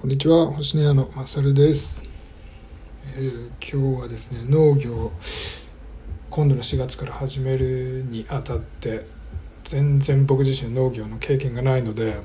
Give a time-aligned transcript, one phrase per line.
[0.00, 2.08] こんにちは星野屋のまさるです、
[3.16, 5.12] えー今日はですね農業
[6.30, 9.04] 今度の4月から始めるにあたって
[9.62, 12.16] 全然僕自身農業の経験がないので、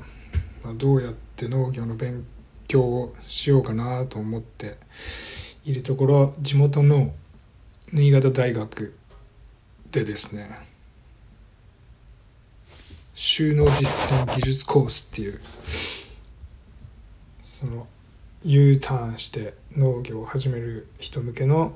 [0.64, 2.24] まあ、どうやって農業の勉
[2.66, 4.78] 強をしようかなと思って
[5.66, 7.12] いるところ地元の
[7.92, 8.96] 新潟大学
[9.92, 10.48] でですね
[13.12, 15.38] 収納実践技術コースっていう
[17.56, 17.86] その
[18.44, 21.72] U ターンして農業を始める人向けの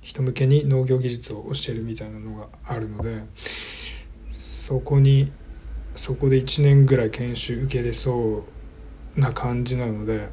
[0.00, 5.30] 人向けに農業技術を教えるみたいなのがあるのでそこに
[5.94, 8.46] そこで1年ぐらい研修受けれそ
[9.16, 10.30] うな感じなので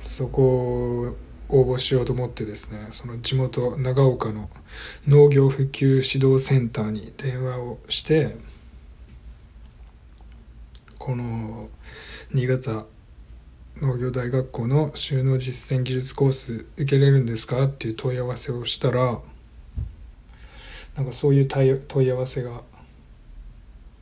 [0.00, 1.14] そこ
[1.48, 4.50] を応募しようと思ってですねその地元長岡の
[5.08, 8.51] 農業普及指導センターに電話をして
[11.04, 11.68] この
[12.32, 12.86] 新潟
[13.80, 17.64] 農業大学校の収納実践技術コース受けれるんですか？
[17.64, 19.18] っていう問い合わせをしたら
[20.94, 22.60] なんかそういう問い合わせが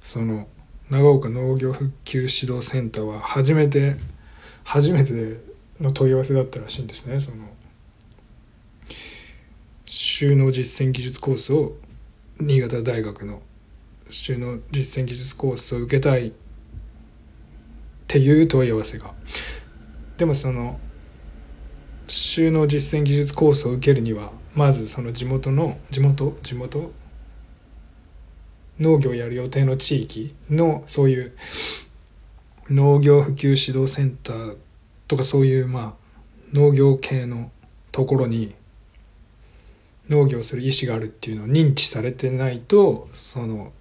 [0.03, 0.47] その
[0.91, 3.97] 長岡農業復旧指導センターは初めて
[4.65, 5.41] 初めて
[5.81, 7.19] の問い合わせだったらしいんですね。
[7.19, 7.47] その
[9.87, 11.77] 収納実践技術コースを
[12.39, 13.41] 新潟大学の
[14.11, 16.35] 収納実践技術コースを受けたい
[18.11, 19.15] っていう問い合わせが。
[20.17, 20.81] でもその
[22.09, 26.91] 収納実践技術コースを受けるにはまずその地元の地元地元
[28.81, 31.33] 農業やる予定の地域のそういう
[32.69, 34.57] 農業普及指導センター
[35.07, 35.93] とかそういうまあ
[36.53, 37.53] 農業系の
[37.93, 38.57] ところに
[40.09, 43.73] 農業する意思があるっていうのを認知されてないとその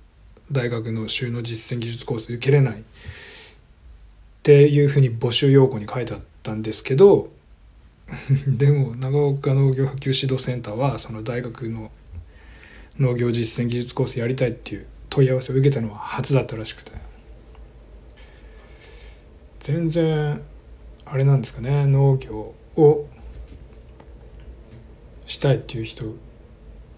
[0.51, 2.83] 大学の収納実践技術コース受けれない。
[4.39, 7.29] っていうふうに募集要項に書いてあったんですけど
[8.47, 11.91] でも長岡農業普及指導センターはその大学の
[12.97, 16.91] 農業実践技術コースやりたいっていう問い合わせを受けたのは初だったらしくて。
[19.59, 20.41] 全然
[21.05, 21.85] あれなんですかね。
[21.85, 23.07] 農業を
[25.25, 26.15] したいっていう人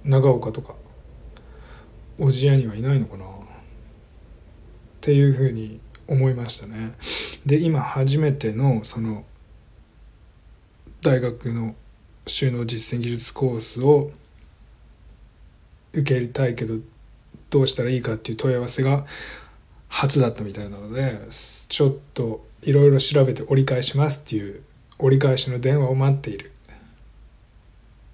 [0.05, 0.75] 長岡とか
[2.17, 3.25] 小千谷にはいないのかな。
[3.25, 3.29] っ
[5.01, 6.93] ていうふうに思いましたね。
[7.45, 9.23] で今初めてのその
[11.01, 11.75] 大学の
[12.27, 14.11] 収納実践技術コースを
[15.93, 16.75] 受け入れたいけど
[17.49, 19.05] どうしたらいいかっていう問い合わせが
[19.89, 24.63] 初だったみたいなのでちょっといろいろ調べて折り返しますっていう
[24.99, 26.51] 折り返しの電話を待っている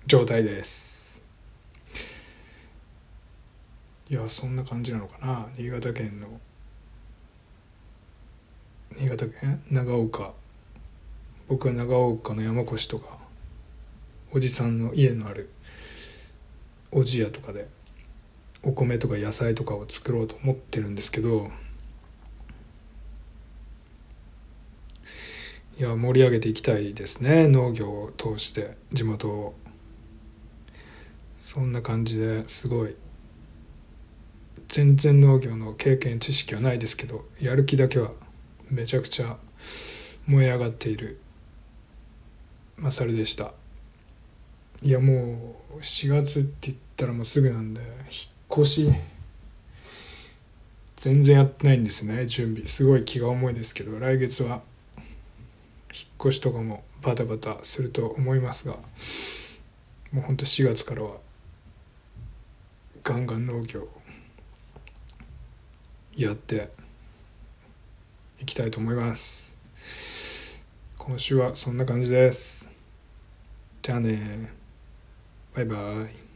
[0.06, 1.22] 状態です。
[4.10, 5.48] いやそんな感じなのかな。
[5.58, 6.40] 新潟県の
[8.96, 9.62] 新潟県？
[9.70, 10.34] 長岡。
[11.48, 13.18] 僕は長岡の山古志とか
[14.34, 15.50] おじさんの家のある
[16.92, 17.68] おじやとかで
[18.64, 21.50] お米とか野菜とかを作ろうと思ってるんですけど
[25.80, 29.56] いや盛り上げていきたいですね農業を通して地元を。
[31.38, 32.96] そんな感じですごい
[34.68, 38.12] 全然農業の経験知識はないですけどやる気だけは
[38.70, 39.38] めちゃくちゃ
[40.28, 41.20] 燃え上がっている。
[42.78, 43.54] マサルでした。
[44.84, 47.92] いやもう4月って言ったらもうすぐなんで引っ
[48.52, 48.92] 越し
[50.98, 52.68] 全然やってないんですね準備。
[52.68, 54.62] すごい気が重いですけど来月は引っ
[56.20, 58.76] 越しとかもバタバタすると思いますが
[60.12, 61.18] もうほんと4月からは
[63.04, 63.88] ガンガン農業
[66.16, 66.70] やって
[68.40, 69.56] いきたいと思います。
[70.98, 72.70] 今週はそんな感じです。
[73.82, 74.52] じゃあね。
[75.56, 76.27] バイバイ。